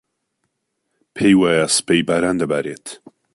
[1.15, 2.85] پێی وایە سبەی باران دەبارێت.